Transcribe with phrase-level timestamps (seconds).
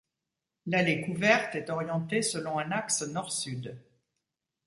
[0.65, 3.77] L'allée couverte est orientée selon un axe nord-sud.